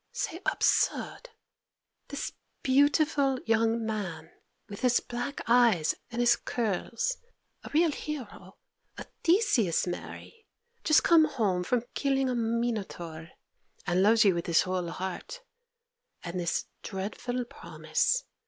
[0.01, 1.29] 'Mais c'est absurde!
[2.07, 2.31] This
[2.63, 4.31] beautiful young man,
[4.67, 10.47] with his black eyes and his curls—a real hero—a Theseus, Mary;
[10.83, 17.45] just come home from killing a Minotaur—and loves you with his whole heart—and this dreadful
[17.45, 18.23] promise!